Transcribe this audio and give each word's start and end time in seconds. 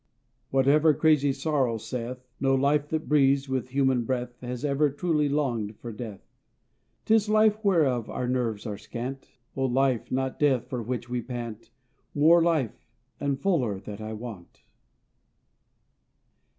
Whatever 0.49 0.95
crazy 0.95 1.31
sorrow 1.31 1.77
saith, 1.77 2.25
No 2.39 2.55
life 2.55 2.87
that 2.89 3.07
breathes 3.07 3.47
with 3.47 3.69
human 3.69 4.03
breath 4.03 4.39
Has 4.39 4.65
ever 4.65 4.89
truly 4.89 5.29
longed 5.29 5.77
for 5.77 5.91
death. 5.91 6.21
'Tis 7.05 7.29
life, 7.29 7.63
whereof 7.63 8.09
our 8.09 8.27
nerves 8.27 8.65
are 8.65 8.79
scant, 8.79 9.37
Oh 9.55 9.65
life, 9.65 10.11
not 10.11 10.39
death, 10.39 10.67
for 10.69 10.81
which 10.81 11.07
we 11.07 11.21
pant; 11.21 11.69
More 12.15 12.41
life, 12.41 12.83
and 13.19 13.39
fuller, 13.39 13.79
that 13.81 14.01
I 14.01 14.13
want. 14.13 14.63